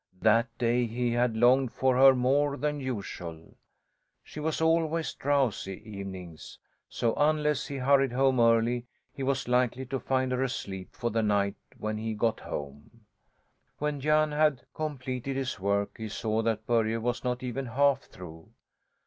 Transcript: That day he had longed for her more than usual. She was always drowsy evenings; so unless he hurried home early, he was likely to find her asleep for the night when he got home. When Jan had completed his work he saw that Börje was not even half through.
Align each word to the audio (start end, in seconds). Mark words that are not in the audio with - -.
That 0.21 0.47
day 0.57 0.87
he 0.87 1.11
had 1.11 1.37
longed 1.37 1.71
for 1.71 1.95
her 1.95 2.15
more 2.15 2.57
than 2.57 2.79
usual. 2.79 3.53
She 4.23 4.39
was 4.39 4.59
always 4.59 5.13
drowsy 5.13 5.79
evenings; 5.87 6.57
so 6.89 7.13
unless 7.15 7.67
he 7.67 7.75
hurried 7.75 8.11
home 8.11 8.39
early, 8.39 8.87
he 9.13 9.21
was 9.21 9.47
likely 9.47 9.85
to 9.85 9.99
find 9.99 10.31
her 10.31 10.41
asleep 10.41 10.89
for 10.95 11.11
the 11.11 11.21
night 11.21 11.53
when 11.77 11.99
he 11.99 12.15
got 12.15 12.39
home. 12.39 13.01
When 13.77 13.99
Jan 14.01 14.31
had 14.31 14.63
completed 14.73 15.35
his 15.35 15.59
work 15.59 15.95
he 15.99 16.09
saw 16.09 16.41
that 16.41 16.65
Börje 16.65 16.99
was 16.99 17.23
not 17.23 17.43
even 17.43 17.67
half 17.67 18.01
through. 18.05 18.49